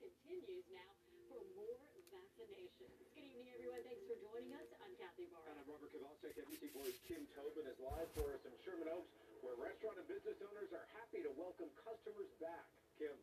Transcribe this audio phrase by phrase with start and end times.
[0.00, 0.92] continues now
[1.32, 1.80] for more
[2.12, 2.96] vaccinations.
[3.16, 3.80] Good evening, everyone.
[3.80, 4.68] Thanks for joining us.
[4.84, 5.48] I'm Kathy Vara.
[5.48, 6.36] And I'm Robert Kovacik.
[6.36, 9.08] NBC4's Kim Tobin is live for us in Sherman Oaks,
[9.40, 12.68] where restaurant and business owners are happy to welcome customers back.
[13.00, 13.16] Kim.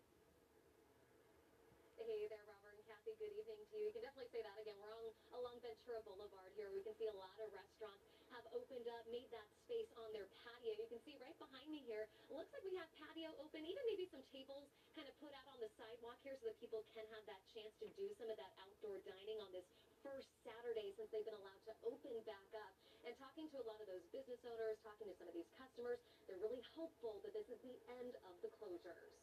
[2.01, 3.13] Hey there, Robert and Kathy.
[3.21, 3.89] Good evening to you.
[3.89, 4.77] You can definitely say that again.
[4.81, 5.05] We're on
[5.37, 6.73] along Ventura Boulevard here.
[6.73, 8.01] We can see a lot of restaurants
[8.33, 10.73] have opened up, made that space on their patio.
[10.73, 14.09] You can see right behind me here, looks like we have patio open, even maybe
[14.09, 14.65] some tables
[14.97, 17.73] kind of put out on the sidewalk here so that people can have that chance
[17.77, 19.65] to do some of that outdoor dining on this
[20.01, 22.73] first Saturday since they've been allowed to open back up.
[23.05, 25.99] And talking to a lot of those business owners, talking to some of these customers,
[26.25, 29.15] they're really hopeful that this is the end of the closures.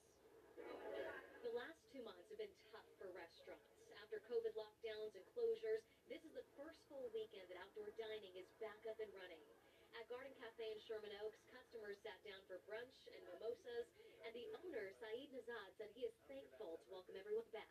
[1.40, 3.64] The last two months have been tough for restaurants.
[3.96, 8.50] After COVID lockdowns and closures, this is the first full weekend that outdoor dining is
[8.58, 9.46] back up and running.
[9.94, 13.86] At Garden Cafe in Sherman Oaks, customers sat down for brunch and mimosas,
[14.26, 17.70] and the owner, Saeed Nazad, said he is thankful to welcome everyone back.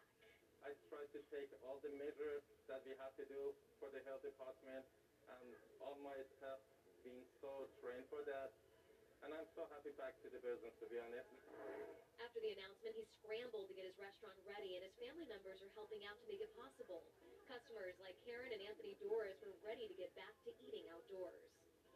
[0.63, 3.51] I try to take all the measures that we have to do
[3.83, 4.87] for the health department,
[5.27, 5.47] and
[5.83, 6.63] all my staff
[7.03, 8.55] being so trained for that.
[9.19, 12.08] And I'm so happy back to the business, to be honest.
[12.29, 15.73] After the announcement, he scrambled to get his restaurant ready, and his family members are
[15.73, 17.01] helping out to make it possible.
[17.49, 21.41] Customers like Karen and Anthony Doris were ready to get back to eating outdoors.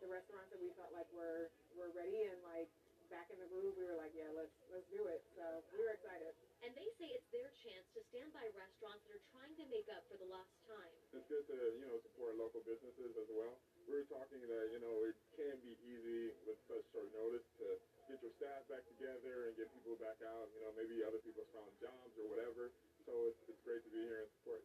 [0.02, 2.66] The restaurants that we felt like were were ready and like
[3.14, 5.22] back in the groove, we were like, yeah, let's let's do it.
[5.38, 6.34] So we were excited.
[6.66, 9.86] And they say it's their chance to stand by restaurants that are trying to make
[9.94, 10.98] up for the lost time.
[11.14, 13.54] It's good to, you know, support local businesses as well.
[13.86, 17.78] We were talking that, you know, it can be easy with such short notice to
[18.14, 20.46] get your staff back together and get people back out.
[20.54, 22.70] You know, maybe other people's found jobs or whatever.
[23.10, 24.62] So it's, it's great to be here and support.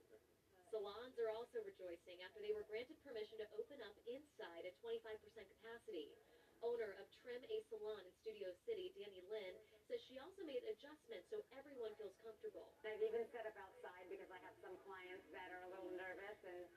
[0.69, 5.01] Salons are also rejoicing after they were granted permission to open up inside at 25%
[5.33, 6.13] capacity.
[6.61, 9.57] Owner of Trim A Salon in Studio City, Danny Lynn,
[9.89, 12.69] says she also made adjustments so everyone feels comfortable.
[12.85, 16.37] I've even set up outside because I have some clients that are a little nervous
[16.45, 16.69] and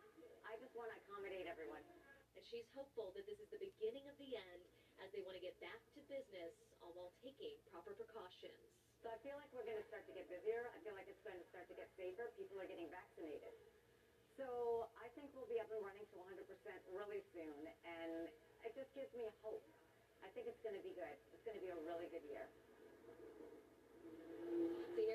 [0.48, 1.84] I just want to accommodate everyone.
[2.40, 4.64] And she's hopeful that this is the beginning of the end
[5.02, 8.62] as they want to get back to business all while taking proper precautions.
[9.02, 10.62] So I feel like we're going to start to get busier.
[10.70, 12.30] I feel like it's going to start to get safer.
[12.38, 13.54] People are getting vaccinated.
[14.38, 16.38] So I think we'll be up and running to 100%
[16.94, 17.62] really soon.
[17.82, 18.30] And
[18.62, 19.66] it just gives me hope.
[20.22, 21.18] I think it's going to be good.
[21.34, 22.46] It's going to be a really good year.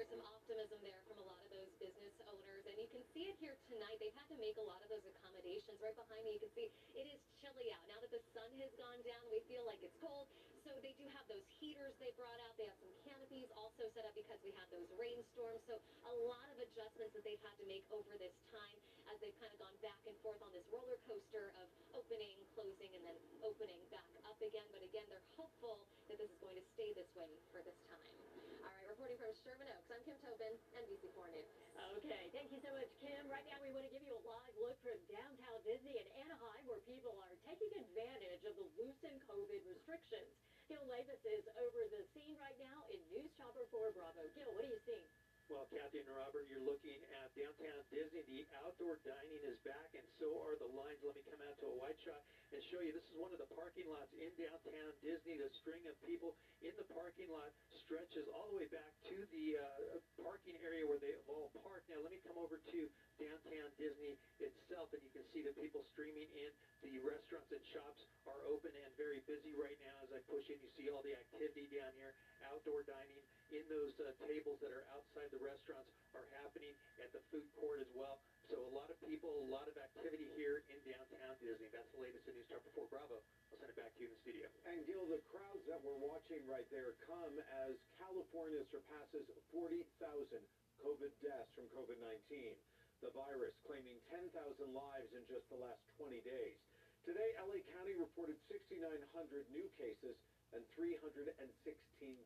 [0.06, 2.62] So here's some optimism there from a lot of those business owners.
[2.70, 3.98] And you can see it here tonight.
[3.98, 5.82] They've had to make a lot of those accommodations.
[5.82, 7.82] Right behind me, you can see it is chilly out.
[7.90, 10.30] Now that the sun has gone down, we feel like it's cold.
[10.66, 12.58] So they do have those heaters they brought out.
[12.58, 15.62] They have some canopies also set up because we had those rainstorms.
[15.70, 18.76] So a lot of adjustments that they've had to make over this time
[19.06, 22.90] as they've kind of gone back and forth on this roller coaster of opening, closing,
[22.98, 23.14] and then
[23.46, 24.66] opening back up again.
[24.74, 28.10] But again, they're hopeful that this is going to stay this way for this time.
[28.66, 31.46] All right, reporting from Sherman Oaks, I'm Kim Tobin, NBC4 News.
[32.02, 33.30] Okay, thank you so much, Kim.
[33.30, 36.66] Right now, we want to give you a live look from downtown Disney in Anaheim,
[36.66, 40.34] where people are taking advantage of the loosened COVID restrictions.
[40.66, 44.26] Gil Leyvas is over the scene right now in News Chopper 4 Bravo.
[44.34, 45.06] Gil, what are you seeing?
[45.46, 48.26] Well, Kathy and Robert, you're looking at downtown Disney.
[48.26, 50.98] The outdoor dining is back, and so are the lines.
[51.06, 52.18] Let me come out to a wide shot
[52.56, 52.88] and show you.
[52.96, 55.36] This is one of the parking lots in downtown Disney.
[55.36, 56.32] The string of people
[56.64, 57.52] in the parking lot
[57.84, 61.84] stretches all the way back to the uh, parking area where they all park.
[61.92, 62.80] Now, let me come over to
[63.20, 66.50] downtown Disney itself, and you can see the people streaming in.
[66.80, 70.08] The restaurants and shops are open and very busy right now.
[70.08, 72.16] As I push in, you see all the activity down here.
[72.48, 73.20] Outdoor dining
[73.52, 76.72] in those uh, tables that are outside the restaurants are happening
[77.04, 78.16] at the food court as well.
[78.46, 81.66] So a lot of people, a lot of activity here in downtown Disney.
[81.74, 83.18] That's the latest in News Chopper 4 Bravo.
[83.50, 84.46] I'll send it back to you in the studio.
[84.70, 87.34] And Gil, the crowds that we're watching right there come
[87.66, 89.82] as California surpasses 40,000
[90.78, 92.54] COVID deaths from COVID-19.
[93.02, 94.30] The virus claiming 10,000
[94.70, 96.54] lives in just the last 20 days.
[97.02, 98.94] Today, LA County reported 6,900
[99.50, 100.14] new cases
[100.54, 101.34] and 316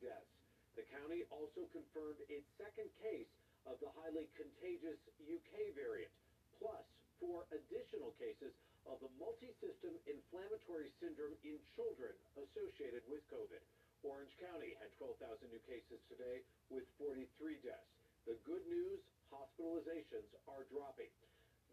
[0.05, 0.33] deaths.
[0.77, 3.33] The county also confirmed its second case
[3.69, 6.13] of the highly contagious UK variant,
[6.61, 6.85] plus
[7.21, 8.53] four additional cases
[8.89, 13.61] of the multi-system inflammatory syndrome in children associated with COVID.
[14.01, 15.21] Orange County had 12,000
[15.53, 16.41] new cases today
[16.73, 17.29] with 43
[17.61, 17.93] deaths.
[18.25, 21.13] The good news, hospitalizations are dropping.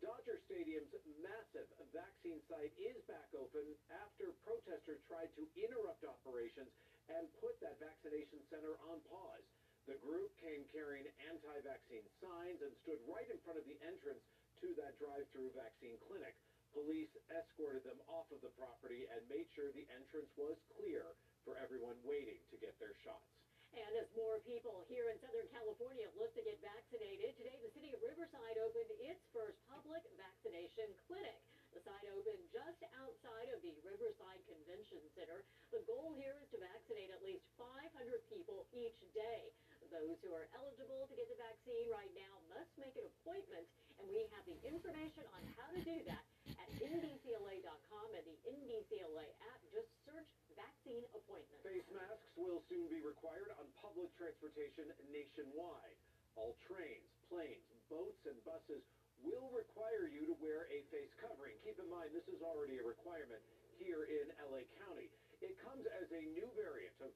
[0.03, 0.93] Dodger Stadium's
[1.23, 6.69] massive vaccine site is back open after protesters tried to interrupt operations
[7.09, 9.47] and put that vaccination center on pause.
[9.87, 14.19] The group came carrying anti-vaccine signs and stood right in front of the entrance
[14.59, 16.35] to that drive-through vaccine clinic.
[16.75, 21.15] Police escorted them off of the property and made sure the entrance was clear
[21.47, 23.31] for everyone waiting to get their shots.
[23.79, 27.95] And as more people here in Southern California look to get vaccinated, today the city
[27.95, 31.39] of Riverside opened its first public vaccination clinic.
[31.71, 35.43] The site opened just outside of the Riverside Convention Center.
[35.71, 37.87] The goal here is to vaccinate at least 500
[38.31, 39.51] people each day.
[39.87, 43.63] Those who are eligible to get the vaccine right now must make an appointment,
[44.03, 46.23] and we have the information on how to do that
[46.59, 49.59] at nbcla.com and the NBCLA app.
[49.71, 50.27] Just search
[50.59, 51.59] vaccine appointment.
[51.63, 55.97] Face masks will soon be required on public transportation nationwide.
[56.35, 58.83] All trains, planes, boats, and buses
[59.23, 61.55] will require you to wear a face covering.
[61.63, 63.41] Keep in mind, this is already a requirement
[63.79, 65.07] here in LA County.
[65.41, 67.13] It comes as a new variant of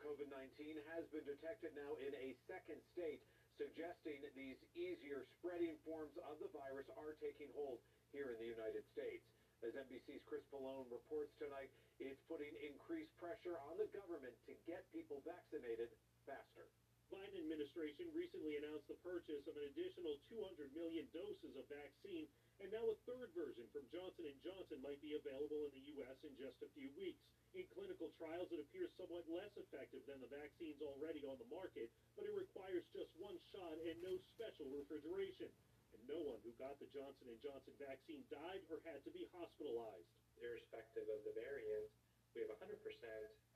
[0.62, 3.26] COVID-19 has been detected now in a second state,
[3.58, 7.82] suggesting these easier spreading forms of the virus are taking hold
[8.14, 9.26] here in the United States.
[9.66, 14.86] As NBC's Chris Pollone reports tonight, it's putting increased pressure on the government to get
[14.94, 15.90] people vaccinated
[16.30, 16.70] faster.
[17.10, 22.30] Biden administration recently announced the purchase of an additional 200 million doses of vaccine,
[22.62, 26.22] and now a third version from Johnson & Johnson might be available in the U.S.
[26.22, 27.26] in just a few weeks.
[27.52, 31.92] In clinical trials, it appears somewhat less effective than the vaccines already on the market,
[32.16, 35.52] but it requires just one shot and no special refrigeration.
[35.92, 39.28] And no one who got the Johnson & Johnson vaccine died or had to be
[39.36, 40.08] hospitalized.
[40.40, 41.92] irrespective of the variant,
[42.34, 42.72] we have 100%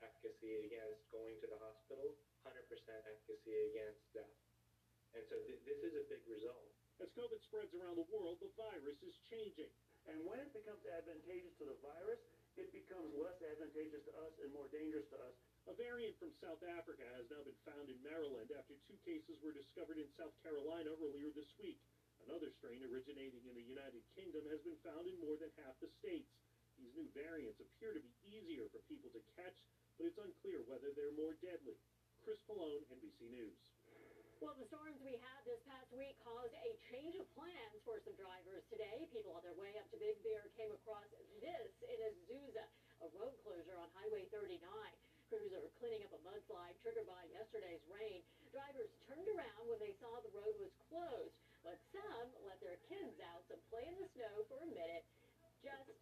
[0.04, 4.38] efficacy against going to the hospital, 100% efficacy against death.
[5.16, 6.68] And so th- this is a big result.
[7.00, 9.72] As COVID spreads around the world, the virus is changing.
[10.06, 12.20] And when it becomes advantageous to the virus,
[12.56, 15.36] it becomes less advantageous to us and more dangerous to us.
[15.68, 19.52] A variant from South Africa has now been found in Maryland after two cases were
[19.52, 21.82] discovered in South Carolina earlier this week.
[22.24, 25.92] Another strain originating in the United Kingdom has been found in more than half the
[26.00, 26.32] states.
[26.80, 29.58] These new variants appear to be easier for people to catch,
[30.00, 31.76] but it's unclear whether they're more deadly.
[32.24, 33.75] Chris Pollone, NBC News.
[34.44, 38.20] Well, the storms we had this past week caused a change of plans for some
[38.20, 39.08] drivers today.
[39.16, 41.08] People on their way up to Big Bear came across
[41.40, 42.68] this in Azusa,
[43.00, 44.60] a road closure on Highway 39.
[45.32, 48.28] Crews are cleaning up a mudslide triggered by yesterday's rain.
[48.52, 53.16] Drivers turned around when they saw the road was closed, but some let their kids
[53.32, 55.08] out to play in the snow for a minute
[55.64, 55.96] just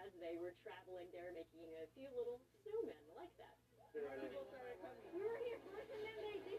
[0.00, 3.54] as they were traveling there, making a few little snowmen like that.
[3.94, 5.06] People started coming.
[5.14, 6.58] We were here first and then they, they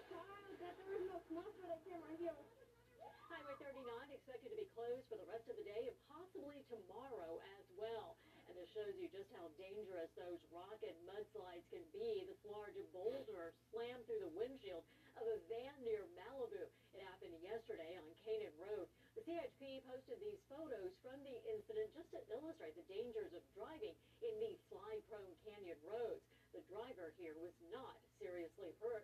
[3.27, 7.35] Highway 39 expected to be closed for the rest of the day and possibly tomorrow
[7.59, 8.15] as well.
[8.47, 12.23] And this shows you just how dangerous those rock and mudslides can be.
[12.31, 14.87] This large boulder slammed through the windshield
[15.19, 16.63] of a van near Malibu.
[16.95, 18.87] It happened yesterday on Kanan Road.
[19.19, 23.99] The CHP posted these photos from the incident just to illustrate the dangers of driving
[24.23, 26.23] in these slide-prone canyon roads.
[26.55, 29.03] The driver here was not seriously hurt.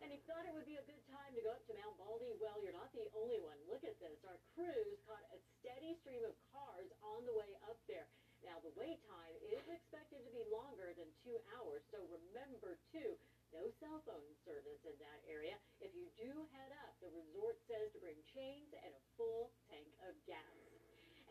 [0.00, 2.32] And he thought it would be a good time to go up to Mount Baldy.
[2.40, 3.60] Well, you're not the only one.
[3.68, 4.16] Look at this.
[4.24, 8.08] Our crews caught a steady stream of cars on the way up there.
[8.40, 13.20] Now, the wait time is expected to be longer than two hours, so remember, too,
[13.52, 15.60] no cell phone service in that area.
[15.84, 19.92] If you do head up, the resort says to bring chains and a full tank
[20.08, 20.56] of gas.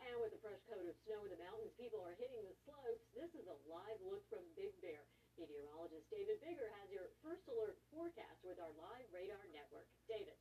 [0.06, 3.02] And with a fresh coat of snow in the mountains, people are hitting the slopes.
[3.18, 5.02] This is a live look from Big Bear.
[5.40, 9.88] Meteorologist David Biggar has your first alert forecast with our live radar network.
[10.04, 10.36] David.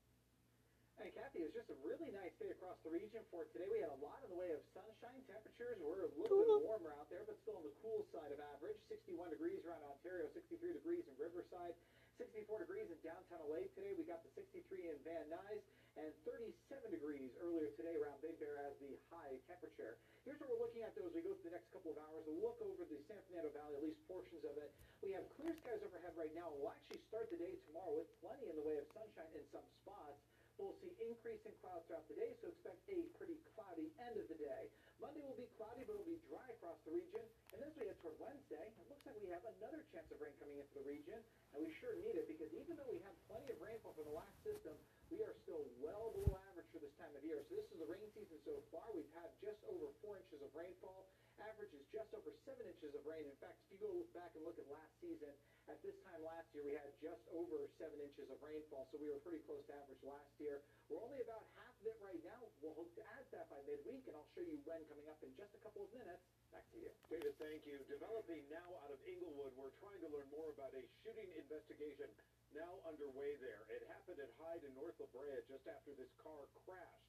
[1.00, 3.72] Hey, Kathy, it's just a really nice day across the region for today.
[3.72, 5.24] We had a lot in the way of sunshine.
[5.32, 8.44] Temperatures were a little bit warmer out there, but still on the cool side of
[8.44, 8.75] average.
[8.91, 11.79] 61 degrees around Ontario, 63 degrees in Riverside,
[12.20, 13.96] 64 degrees in downtown LA today.
[13.96, 15.64] We got the 63 in Van Nuys,
[15.96, 19.96] and 37 degrees earlier today around Big Bear as the high temperature.
[20.28, 22.28] Here's what we're looking at, though, as we go through the next couple of hours.
[22.28, 24.68] A look over the San Fernando Valley, at least portions of it.
[25.00, 26.52] We have clear skies overhead right now.
[26.60, 29.64] We'll actually start the day tomorrow with plenty in the way of sunshine in some
[29.80, 30.20] spots.
[30.60, 34.36] We'll see increasing clouds throughout the day, so expect a pretty cloudy end of the
[34.36, 34.68] day.
[35.00, 37.24] Monday will be cloudy, but it'll be dry across the region.
[37.56, 40.36] And as we head toward Wednesday, it looks like we have another chance of rain
[40.44, 41.15] coming into the region,
[41.56, 44.15] and we sure need it because even though we have plenty of rainfall from the
[44.15, 44.75] last system,
[45.08, 47.39] we are still well below average for this time of year.
[47.48, 48.86] So this is the rain season so far.
[48.91, 51.08] We've had just over four inches of rainfall.
[51.39, 53.24] Average is just over seven inches of rain.
[53.24, 55.32] In fact, if you go back and look at last season,
[55.72, 59.08] at this time last year, we had just over seven inches of rainfall, so we
[59.08, 60.60] were pretty close to average last year.
[60.91, 62.41] We're only about half it right now.
[62.59, 65.31] We'll hope to add that by midweek, and I'll show you when coming up in
[65.39, 66.24] just a couple of minutes.
[66.51, 66.91] Back to you.
[67.07, 67.79] David, thank you.
[67.88, 72.09] Developing now out of Inglewood, we're trying to learn more about a shooting investigation
[72.51, 73.63] now underway there.
[73.69, 77.07] It happened at Hyde in North La Brea just after this car crashed.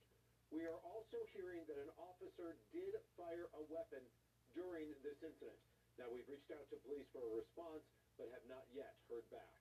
[0.53, 4.03] We are also hearing that an officer did fire a weapon
[4.53, 5.63] during this incident.
[5.99, 7.87] Now, we've reached out to police for a response,
[8.19, 9.60] but have not yet heard back.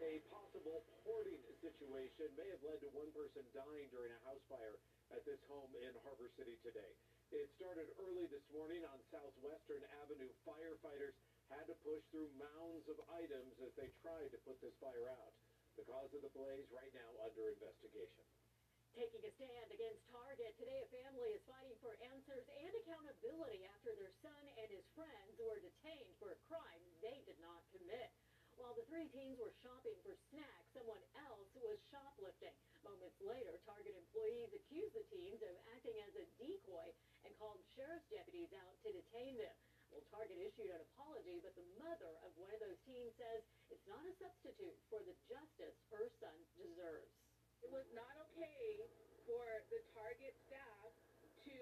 [0.00, 4.80] A possible hoarding situation may have led to one person dying during a house fire
[5.12, 6.88] at this home in Harbor City today.
[7.28, 10.32] It started early this morning on Southwestern Avenue.
[10.48, 11.12] Firefighters
[11.52, 15.36] had to push through mounds of items as they tried to put this fire out.
[15.76, 18.24] The cause of the blaze right now under investigation.
[18.96, 23.92] Taking a stand against Target, today a family is fighting for answers and accountability after
[24.00, 28.08] their son and his friends were detained for a crime they did not commit.
[28.60, 32.52] While the three teens were shopping for snacks, someone else was shoplifting.
[32.84, 36.92] Moments later, Target employees accused the teens of acting as a decoy
[37.24, 39.56] and called sheriff's deputies out to detain them.
[39.88, 43.40] Well, Target issued an apology, but the mother of one of those teens says
[43.72, 47.16] it's not a substitute for the justice her son deserves.
[47.64, 48.92] It was not okay
[49.24, 50.92] for the Target staff
[51.48, 51.58] to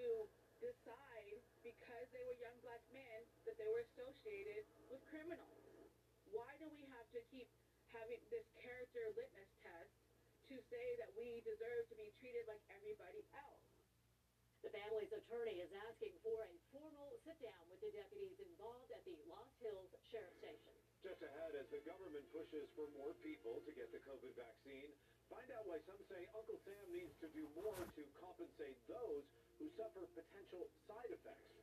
[0.59, 5.58] decide because they were young black men that they were associated with criminals.
[6.39, 7.51] Why do we have to keep
[7.91, 9.91] having this character litmus test
[10.47, 13.67] to say that we deserve to be treated like everybody else?
[14.63, 19.19] The family's attorney is asking for a formal sit-down with the deputies involved at the
[19.27, 20.71] Lost Hills Sheriff Station.
[21.03, 24.95] Just ahead, as the government pushes for more people to get the COVID vaccine,
[25.27, 29.27] find out why some say Uncle Sam needs to do more to compensate those
[29.59, 31.59] who suffer potential side effects.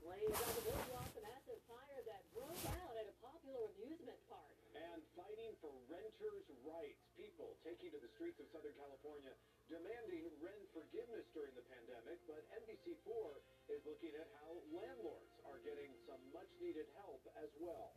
[0.00, 4.48] Blaze on the boardwalk, a massive fire that broke out at a popular amusement park.
[4.72, 7.00] And fighting for renters' rights.
[7.16, 9.32] People taking to the streets of Southern California
[9.68, 13.38] demanding rent forgiveness during the pandemic, but NBC4
[13.70, 17.94] is looking at how landlords are getting some much-needed help as well.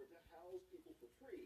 [0.00, 1.44] To house people for free,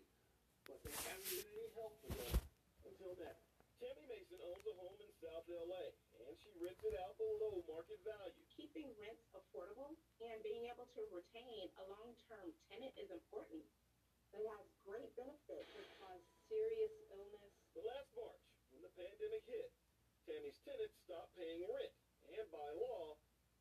[0.71, 2.39] but they haven't been any help for them
[2.87, 3.35] until now.
[3.83, 5.91] Tammy Mason owns a home in South LA,
[6.23, 8.47] and she rents it out below market value.
[8.55, 13.67] keeping rents affordable and being able to retain a long-term tenant is important.
[14.35, 15.71] It has great benefits.
[15.79, 15.95] It
[16.50, 17.55] serious illness.
[17.79, 18.43] Last March,
[18.75, 19.71] when the pandemic hit,
[20.26, 21.95] Tammy's tenants stopped paying rent,
[22.35, 23.14] and by law,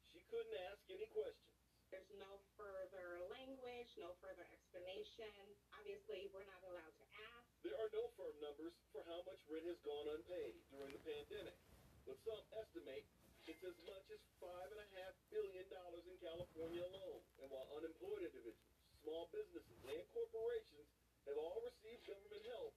[0.10, 1.54] she couldn't ask any questions.
[1.94, 5.30] There's no further language, no further explanation.
[5.78, 7.46] Obviously, we're not allowed to ask.
[7.62, 11.58] There are no firm numbers for how much rent has gone unpaid during the pandemic,
[12.02, 13.06] but some estimate
[13.44, 17.22] it's as much as five and a half billion dollars in California alone.
[17.44, 18.73] And while unemployed individuals,
[19.04, 20.88] small businesses, and corporations
[21.28, 22.74] have all received government help,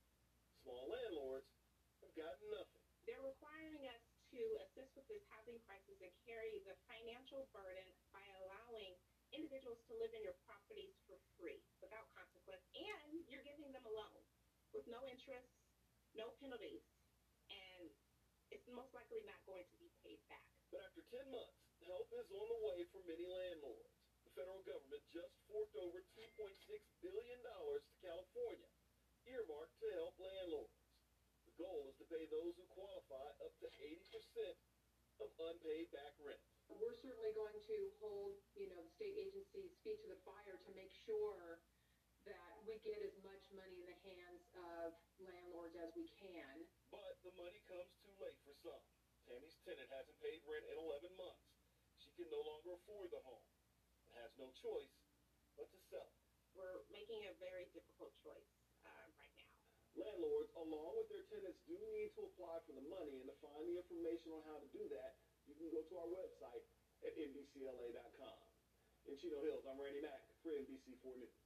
[0.67, 1.47] small landlords
[2.03, 2.83] have gotten nothing.
[3.07, 4.03] They're requiring us
[4.35, 8.99] to assist with this housing crisis and carry the financial burden by allowing
[9.31, 13.93] individuals to live in your properties for free without consequence, and you're giving them a
[13.95, 14.19] loan
[14.75, 15.51] with no interest,
[16.19, 16.83] no penalties,
[17.51, 17.91] and
[18.51, 20.47] it's most likely not going to be paid back.
[20.75, 23.96] But after 10 months, help is on the way for many landlords.
[24.37, 26.29] The federal government just forked over $2.6
[27.01, 28.69] billion to California,
[29.33, 30.77] earmarked to help landlords.
[31.49, 33.97] The goal is to pay those who qualify up to 80%
[35.25, 36.37] of unpaid back rent.
[36.69, 40.71] We're certainly going to hold, you know, the state agencies' feet to the fire to
[40.77, 41.65] make sure
[42.29, 46.69] that we get as much money in the hands of landlords as we can.
[46.93, 48.85] But the money comes too late for some.
[49.33, 51.57] Tammy's tenant hasn't paid rent in 11 months.
[52.05, 53.56] She can no longer afford the home
[54.37, 54.93] no choice
[55.57, 56.13] but to sell.
[56.53, 58.53] We're making a very difficult choice
[58.85, 59.53] uh, right now.
[59.97, 63.65] Landlords, along with their tenants, do need to apply for the money, and to find
[63.65, 65.17] the information on how to do that,
[65.49, 66.65] you can go to our website
[67.05, 68.39] at NBCLA.com.
[69.09, 71.41] In Chino Hills, I'm Randy Mac for NBC4 News.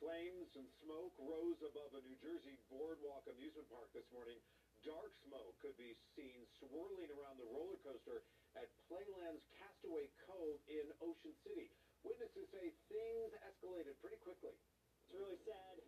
[0.00, 4.40] Flames and smoke rose above a New Jersey boardwalk amusement park this morning.
[4.80, 8.24] Dark smoke could be seen swirling around the roller coaster
[8.56, 11.68] at Playland's Castaway Cove in Ocean City.
[12.00, 14.56] Witnesses say things escalated pretty quickly.
[15.04, 15.84] It's really sad.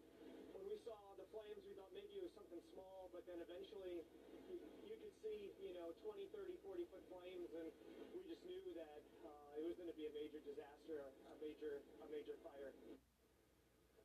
[0.52, 4.04] When we saw the flames, we thought maybe it was something small, but then eventually
[4.44, 7.72] you, you could see, you know, 20, 30, 40 foot flames, and
[8.12, 10.44] we just knew that uh, it was going to be a major
[10.92, 12.72] disaster, a major, a major fire.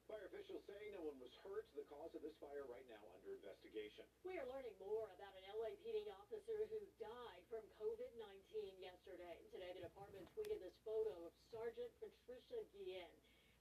[0.08, 1.68] Fire officials say no one was hurt.
[1.76, 4.08] The cause of this fire right now under investigation.
[4.24, 8.16] We are learning more about an LAPD officer who died from COVID-19
[8.80, 9.36] yesterday.
[9.52, 13.12] Today, the department tweeted this photo of Sergeant Patricia Guillen.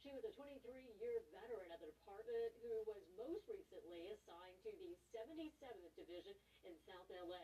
[0.06, 4.94] She was a 23-year veteran of the department who was most recently assigned to the
[5.10, 7.42] 77th Division in South LA.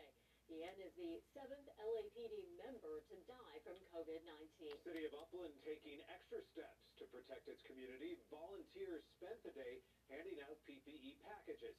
[0.53, 2.29] Afghan is the seventh LAPD
[2.61, 4.69] member to die from COVID-19.
[4.85, 8.21] City of Upland taking extra steps to protect its community.
[8.29, 9.81] Volunteers spent the day
[10.13, 11.73] handing out PPE packages.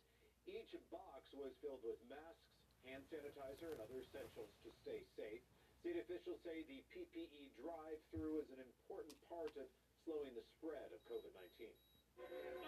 [0.50, 2.50] Each box was filled with masks,
[2.82, 5.46] hand sanitizer, and other essentials to stay safe.
[5.78, 9.70] State officials say the PPE drive-through is an important part of
[10.02, 11.70] slowing the spread of COVID-19.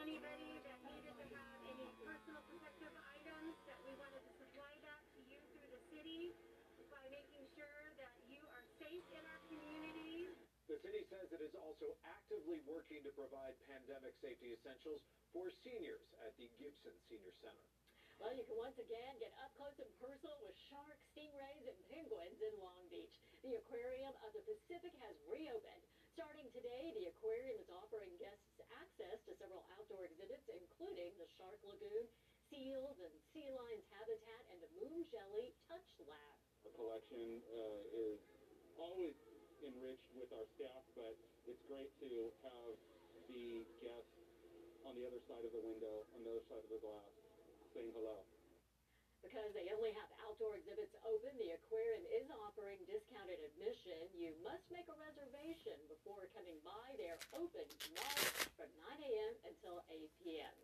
[0.06, 4.35] Anybody that needed to have any personal protective items that we wanted to
[10.66, 14.98] The city says it is also actively working to provide pandemic safety essentials
[15.30, 17.66] for seniors at the Gibson Senior Center.
[18.18, 22.40] Well, you can once again get up close and personal with sharks, stingrays, and penguins
[22.42, 23.14] in Long Beach.
[23.44, 25.84] The Aquarium of the Pacific has reopened.
[26.16, 31.60] Starting today, the aquarium is offering guests access to several outdoor exhibits, including the Shark
[31.60, 32.08] Lagoon,
[32.48, 36.36] seals and sea lions habitat, and the Moon Jelly Touch Lab.
[36.64, 38.18] The collection uh, is
[38.80, 39.12] always
[39.66, 41.18] enriched with our staff, but
[41.50, 42.74] it's great to have
[43.26, 44.16] the guests
[44.86, 47.10] on the other side of the window, on the other side of the glass,
[47.74, 48.22] saying hello.
[49.26, 54.06] Because they only have outdoor exhibits open, the aquarium is offering discounted admission.
[54.14, 56.94] You must make a reservation before coming by.
[56.94, 57.66] They're open
[58.54, 59.32] from 9 a.m.
[59.50, 60.54] until 8 p.m.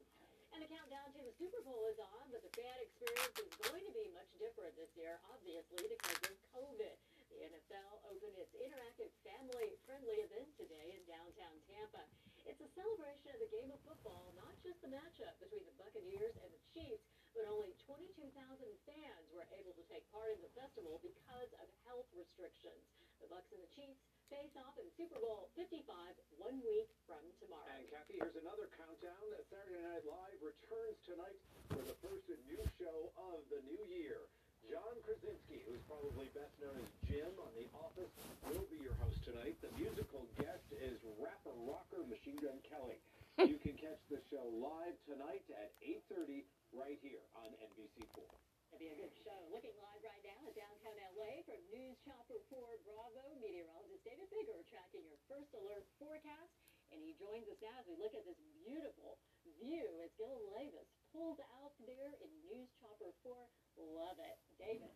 [0.54, 3.82] And the countdown to the Super Bowl is on, but the fan experience is going
[3.82, 6.94] to be much different this year, obviously, because of COVID.
[7.33, 12.05] The NFL opened its interactive family-friendly event today in downtown Tampa.
[12.45, 16.37] It's a celebration of the game of football, not just the matchup between the Buccaneers
[16.45, 18.37] and the Chiefs, but only 22,000
[18.85, 22.85] fans were able to take part in the festival because of health restrictions.
[23.25, 25.89] The Bucs and the Chiefs face off in Super Bowl 55
[26.37, 27.65] one week from tomorrow.
[27.73, 29.25] And Kathy, here's another countdown.
[29.49, 31.41] Saturday Night Live returns tonight
[31.73, 34.29] for the first new show of the new year.
[34.73, 38.09] John Krasinski, who's probably best known as Jim on The Office,
[38.49, 39.52] will be your host tonight.
[39.61, 42.97] The musical guest is rapper rocker Machine Gun Kelly.
[43.45, 45.76] you can catch the show live tonight at
[46.09, 48.17] 8.30 right here on NBC4.
[48.17, 49.37] It'll be a good show.
[49.52, 52.57] Looking live right now in downtown LA from News Chopper 4
[52.88, 56.49] Bravo, meteorologist David Biggar tracking your first alert forecast.
[56.97, 59.21] And he joins us now as we look at this beautiful
[59.61, 63.37] view as Gil Leyvas pulls out there in News Chopper 4.
[63.78, 64.37] Love it.
[64.58, 64.92] David.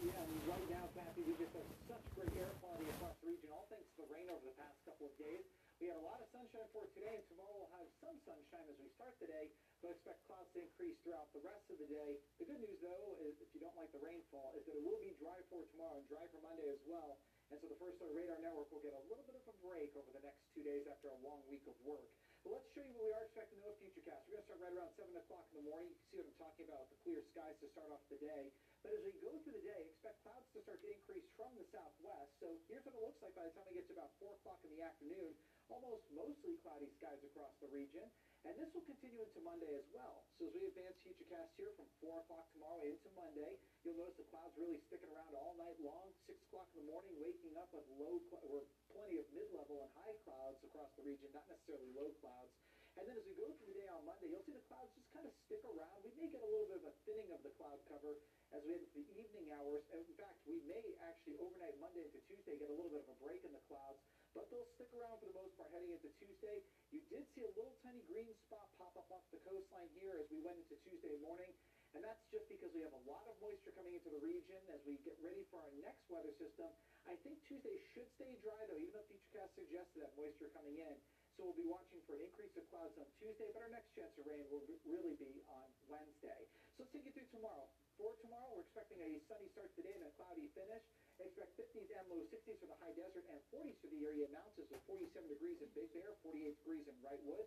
[0.00, 0.16] Yeah,
[0.48, 3.84] right now, Kathy, we just have such great air quality across the region, all thanks
[3.96, 5.44] to the rain over the past couple of days.
[5.76, 8.80] We had a lot of sunshine for today, and tomorrow we'll have some sunshine as
[8.80, 9.52] we start the day,
[9.84, 12.20] but expect clouds to increase throughout the rest of the day.
[12.40, 15.00] The good news, though, is if you don't like the rainfall, is that it will
[15.04, 17.20] be dry for tomorrow and dry for Monday as well.
[17.52, 20.08] And so the First Radar Network will get a little bit of a break over
[20.12, 22.08] the next two days after a long week of work.
[22.40, 24.24] Let's show you what we are expecting in the Futurecast.
[24.24, 25.92] We're going to start right around 7 o'clock in the morning.
[25.92, 28.56] You can see what I'm talking about, the clear skies to start off the day.
[28.80, 31.68] But as we go through the day, expect clouds to start to increase from the
[31.68, 32.32] southwest.
[32.40, 34.64] So here's what it looks like by the time we get to about 4 o'clock
[34.64, 35.36] in the afternoon.
[35.68, 38.08] Almost mostly cloudy skies across the region.
[38.48, 40.24] And this will continue into Monday as well.
[40.40, 44.24] So as we advance Futurecast here from 4 o'clock tomorrow into Monday, you'll notice the
[44.32, 46.08] clouds really sticking around all night long.
[46.24, 48.16] 6 o'clock in the morning, waking up with low,
[48.48, 48.64] or
[48.96, 52.56] plenty of mid-level and high clouds across the region, not necessarily low clouds.
[52.98, 55.12] And then as we go through the day on Monday, you'll see the clouds just
[55.14, 56.00] kind of stick around.
[56.02, 58.18] We may get a little bit of a thinning of the cloud cover
[58.50, 59.84] as we head into the evening hours.
[59.94, 63.14] And in fact, we may actually overnight Monday into Tuesday get a little bit of
[63.14, 64.02] a break in the clouds,
[64.34, 66.66] but they'll stick around for the most part heading into Tuesday.
[66.90, 70.26] You did see a little tiny green spot pop up off the coastline here as
[70.26, 71.54] we went into Tuesday morning.
[71.94, 74.82] And that's just because we have a lot of moisture coming into the region as
[74.86, 76.70] we get ready for our next weather system.
[77.06, 80.96] I think Tuesday should stay dry, though, even though Futurecast suggested that moisture coming in.
[81.34, 84.14] So we'll be watching for an increase of clouds on Tuesday, but our next chance
[84.18, 86.42] of rain will really be on Wednesday.
[86.74, 87.70] So let's take you through tomorrow.
[87.98, 90.82] For tomorrow, we're expecting a sunny start today and a cloudy finish.
[91.20, 94.72] Expect 50s and low 60s for the high desert and 40s for the area mountains
[94.72, 97.44] with 47 degrees in Big Bear, 48 degrees in Wrightwood.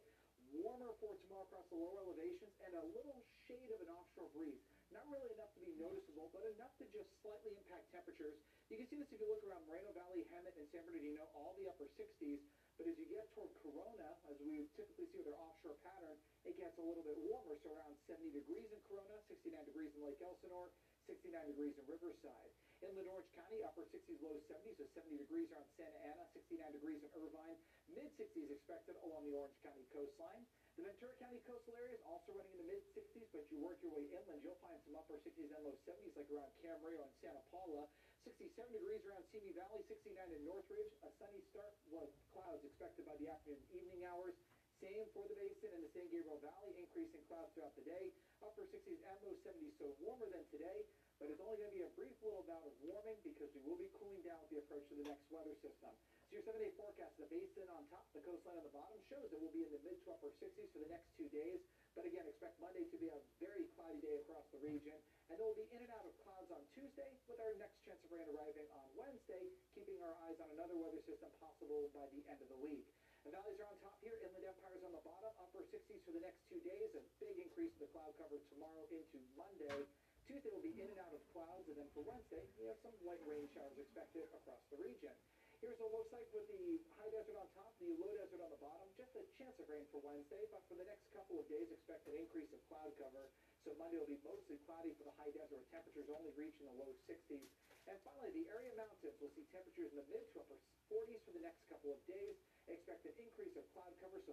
[0.54, 4.62] Warmer for tomorrow across the lower elevations and a little shade of an offshore breeze.
[4.94, 8.38] Not really enough to be noticeable, but enough to just slightly impact temperatures.
[8.70, 11.58] You can see this if you look around Moreno Valley, Hemet, and San Bernardino, all
[11.58, 12.46] the upper 60s.
[12.78, 16.54] But as you get toward Corona, as we typically see with our offshore pattern, it
[16.62, 20.22] gets a little bit warmer, so around 70 degrees in Corona, 69 degrees in Lake
[20.22, 20.70] Elsinore,
[21.10, 22.54] 69 degrees in Riverside.
[22.84, 27.00] Inland Orange County, upper 60s, low 70s, so 70 degrees around Santa Ana, 69 degrees
[27.00, 30.44] in Irvine, mid-60s expected along the Orange County coastline.
[30.76, 34.04] The Ventura County coastal areas also running in the mid-60s, but you work your way
[34.12, 37.88] inland, you'll find some upper 60s and low 70s like around Camarillo and Santa Paula.
[38.24, 40.92] 67 degrees around Simi Valley, 69 in Northridge.
[41.04, 44.36] A sunny start with clouds expected by the afternoon and evening hours.
[44.80, 48.12] Same for the basin and the San Gabriel Valley, increasing clouds throughout the day.
[48.44, 50.88] Upper 60s and low 70s, so warmer than today,
[51.24, 53.80] but it's only going to be a brief little bout of warming because we will
[53.80, 55.96] be cooling down with the approach to the next weather system.
[56.28, 59.40] So your seven-day forecast, the basin on top, the coastline on the bottom, shows that
[59.40, 61.64] we'll be in the mid to upper 60s for the next two days.
[61.96, 65.00] But again, expect Monday to be a very cloudy day across the region.
[65.32, 68.04] And there will be in and out of clouds on Tuesday, with our next chance
[68.04, 72.20] of rain arriving on Wednesday, keeping our eyes on another weather system possible by the
[72.28, 72.84] end of the week.
[73.24, 76.20] The valleys are on top here, inland empires on the bottom, upper 60s for the
[76.20, 79.88] next two days, a big increase in the cloud cover tomorrow into Monday.
[80.24, 82.96] Tuesday will be in and out of clouds, and then for Wednesday, we have some
[83.04, 85.12] light rain showers expected across the region.
[85.60, 88.60] Here's a looks like with the high desert on top, the low desert on the
[88.60, 88.88] bottom.
[89.00, 92.08] Just a chance of rain for Wednesday, but for the next couple of days, expect
[92.08, 93.32] an increase of cloud cover.
[93.64, 96.92] So Monday will be mostly cloudy for the high desert, temperatures only reaching the low
[97.08, 97.48] 60s.
[97.88, 100.60] And finally, the area mountains will see temperatures in the mid to upper
[100.92, 102.36] 40s for the next couple of days.
[102.68, 104.33] Expect an increase of cloud cover, so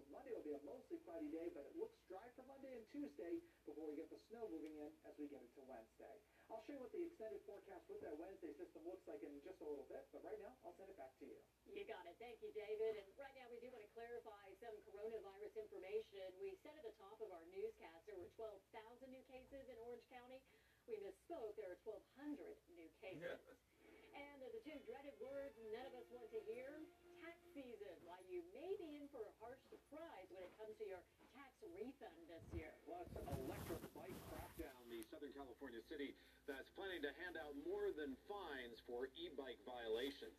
[1.11, 4.47] cloudy day, but it looks dry for Monday and Tuesday before we get the snow
[4.47, 6.23] moving in as we get into Wednesday.
[6.47, 9.59] I'll show you what the extended forecast with that Wednesday system looks like in just
[9.59, 11.35] a little bit, but right now, I'll send it back to you.
[11.67, 12.15] You got it.
[12.23, 12.95] Thank you, David.
[13.03, 16.31] And right now, we do want to clarify some coronavirus information.
[16.39, 20.07] We said at the top of our newscast there were 12,000 new cases in Orange
[20.15, 20.39] County.
[20.87, 21.59] We misspoke.
[21.59, 22.39] There are 1,200
[22.71, 23.59] new cases.
[24.15, 26.83] And the two dreaded words none of us want to hear,
[27.61, 27.93] season.
[28.09, 31.05] Why you may be in for a harsh surprise when it comes to your
[31.37, 32.73] tax refund this year.
[32.89, 33.05] Plus,
[33.37, 34.81] electric bike crackdown.
[34.89, 36.17] The Southern California city
[36.49, 40.33] that's planning to hand out more than fines for e-bike violations.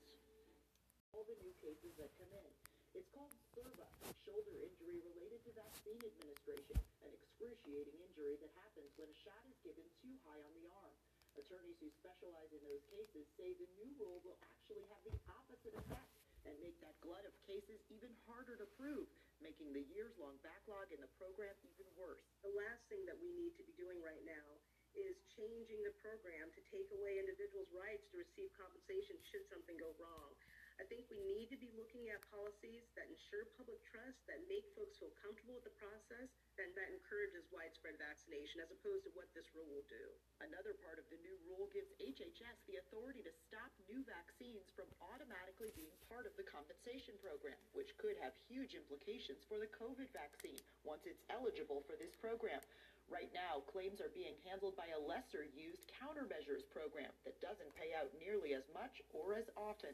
[1.14, 2.52] all the new cases that come in.
[2.96, 3.88] It's called SIRVA,
[4.24, 9.60] shoulder injury related to vaccine administration, an excruciating injury that happens when a shot is
[9.60, 10.96] given too high on the arm.
[11.36, 15.76] Attorneys who specialize in those cases say the new rule will actually have the opposite
[15.84, 19.08] effect and make that glut of cases even harder to prove,
[19.42, 22.22] making the years-long backlog in the program even worse.
[22.42, 24.48] The last thing that we need to be doing right now
[24.98, 29.96] is changing the program to take away individuals' rights to receive compensation should something go
[30.02, 30.32] wrong.
[30.82, 34.66] I think we need to be looking at policies that ensure public trust, that make
[34.74, 39.30] folks feel comfortable with the process, and that encourages widespread vaccination as opposed to what
[39.38, 40.02] this rule will do.
[40.42, 44.90] Another part of the new rule gives HHS the authority to stop new vaccines from
[45.14, 50.10] automatically being part of the compensation program, which could have huge implications for the COVID
[50.18, 52.58] vaccine once it's eligible for this program.
[53.06, 57.94] Right now, claims are being handled by a lesser used countermeasures program that doesn't pay
[57.94, 59.94] out nearly as much or as often.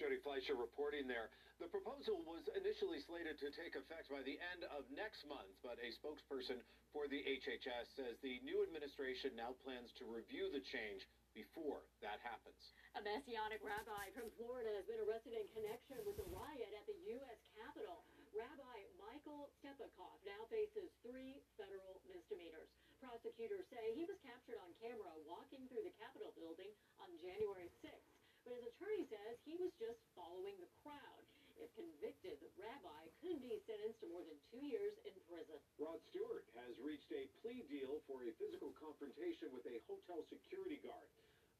[0.00, 1.28] Jodie Fleischer reporting there.
[1.60, 5.78] The proposal was initially slated to take effect by the end of next month, but
[5.78, 6.58] a spokesperson
[6.90, 11.04] for the HHS says the new administration now plans to review the change
[11.36, 12.60] before that happens.
[12.96, 16.98] A Messianic rabbi from Florida has been arrested in connection with a riot at the
[17.16, 17.40] U.S.
[17.56, 18.04] Capitol.
[18.36, 22.68] Rabbi Michael Stepakoff now faces three federal misdemeanors.
[23.00, 28.11] Prosecutors say he was captured on camera walking through the Capitol building on January 6th.
[28.42, 31.22] But his attorney says he was just following the crowd.
[31.62, 35.62] If convicted, the rabbi could be sentenced to more than two years in prison.
[35.78, 40.82] Rod Stewart has reached a plea deal for a physical confrontation with a hotel security
[40.82, 41.06] guard.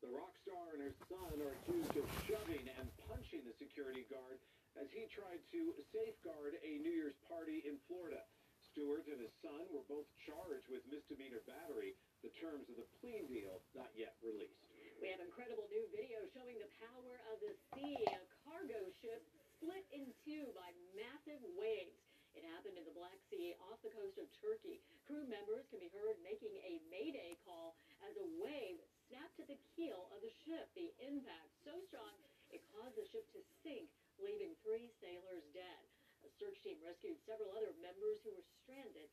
[0.02, 4.42] The rock star and her son are accused of shoving and punching the security guard
[4.74, 5.60] as he tried to
[5.94, 8.26] safeguard a New Year's party in Florida.
[8.74, 11.94] Stewart and his son were both charged with misdemeanor battery.
[12.26, 14.61] The terms of the plea deal not yet released.
[15.02, 17.98] We have incredible new video showing the power of the sea.
[18.06, 19.18] A cargo ship
[19.58, 21.98] split in two by massive waves.
[22.38, 24.78] It happened in the Black Sea off the coast of Turkey.
[25.02, 27.74] Crew members can be heard making a mayday call
[28.06, 28.78] as a wave
[29.10, 30.70] snapped at the keel of the ship.
[30.78, 32.14] The impact so strong
[32.54, 33.90] it caused the ship to sink,
[34.22, 35.82] leaving three sailors dead.
[36.22, 39.10] A search team rescued several other members who were stranded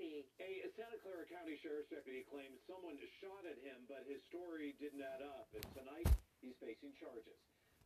[0.00, 0.24] A
[0.72, 5.20] Santa Clara County Sheriff's deputy claims someone shot at him, but his story didn't add
[5.20, 5.52] up.
[5.52, 6.08] And tonight,
[6.40, 7.36] he's facing charges.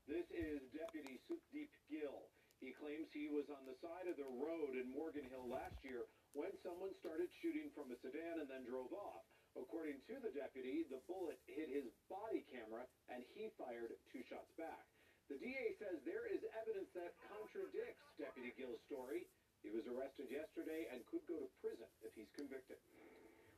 [0.06, 2.30] This is Deputy Sukhdeep Gill.
[2.62, 6.06] He claims he was on the side of the road in Morgan Hill last year
[6.30, 9.26] when someone started shooting from a sedan and then drove off.
[9.58, 14.54] According to the deputy, the bullet hit his body camera and he fired two shots
[14.54, 14.86] back.
[15.26, 19.26] The DA says there is evidence that contradicts Deputy Gill's story.
[19.66, 22.78] He was arrested yesterday and could go to prison if he's convicted.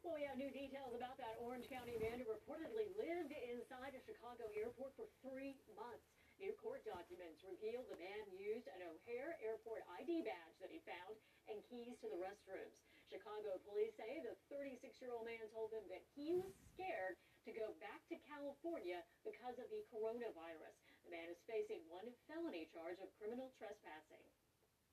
[0.00, 4.00] Well, we have new details about that Orange County man who reportedly lived inside a
[4.08, 6.08] Chicago airport for three months.
[6.40, 11.12] New court documents reveal the man used an O'Hare Airport ID badge that he found
[11.52, 12.80] and keys to the restrooms.
[13.12, 18.00] Chicago police say the 36-year-old man told them that he was scared to go back
[18.08, 20.72] to California because of the coronavirus.
[21.04, 24.24] The man is facing one felony charge of criminal trespassing.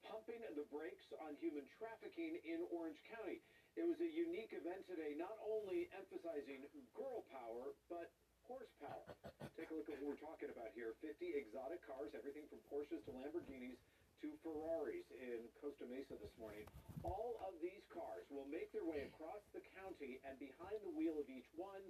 [0.05, 3.41] Pumping the brakes on human trafficking in Orange County.
[3.73, 6.61] It was a unique event today, not only emphasizing
[6.93, 8.13] girl power, but
[8.45, 9.09] horsepower.
[9.57, 10.93] Take a look at what we're talking about here.
[11.01, 13.81] 50 exotic cars, everything from Porsches to Lamborghinis
[14.21, 16.69] to Ferraris in Costa Mesa this morning.
[17.01, 21.17] All of these cars will make their way across the county, and behind the wheel
[21.17, 21.81] of each one,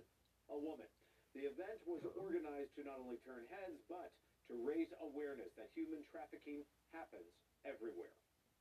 [0.50, 0.88] a woman.
[1.36, 4.16] The event was organized to not only turn heads, but
[4.48, 6.64] to raise awareness that human trafficking
[6.96, 7.28] happens
[7.66, 8.14] everywhere.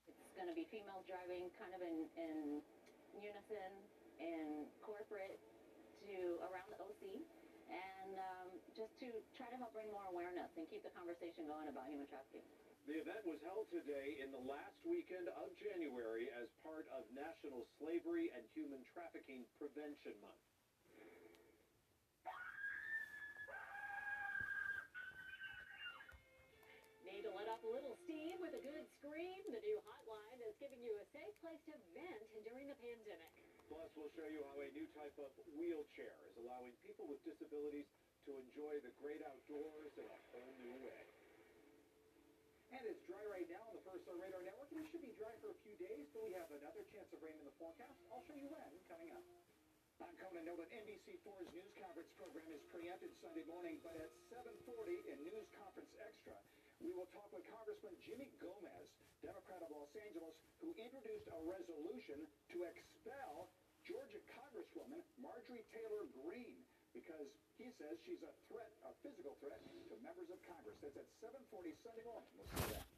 [0.08, 2.36] It's going to be females driving kind of in, in
[3.20, 3.72] unison
[4.18, 5.38] in corporate
[6.04, 7.24] to around the OC
[7.70, 11.68] and um, just to try to help bring more awareness and keep the conversation going
[11.72, 12.44] about human trafficking.
[12.84, 17.64] The event was held today in the last weekend of January as part of National
[17.80, 20.44] Slavery and Human Trafficking Prevention Month.
[27.64, 29.40] A little steam with a good scream?
[29.48, 33.32] The new hotline is giving you a safe place to vent during the pandemic.
[33.72, 37.88] Plus, we'll show you how a new type of wheelchair is allowing people with disabilities
[38.28, 41.04] to enjoy the great outdoors in a whole new way.
[42.76, 45.16] And it's dry right now on the First Star Radar Network, and it should be
[45.16, 47.96] dry for a few days, but we have another chance of rain in the forecast.
[48.12, 49.24] I'll show you when coming up.
[50.04, 50.68] I'm Conan Nolan.
[50.68, 56.34] NBC4's news conference program is preempted Sunday morning, but at 7.40 in News Conference Extra,
[56.82, 58.88] we will talk with Congressman Jimmy Gomez,
[59.22, 62.18] Democrat of Los Angeles, who introduced a resolution
[62.54, 63.50] to expel
[63.84, 66.64] Georgia Congresswoman Marjorie Taylor Greene
[66.96, 69.60] because he says she's a threat, a physical threat
[69.90, 70.78] to members of Congress.
[70.80, 72.30] That's at 7.40 Sunday morning.
[72.38, 72.93] We'll see.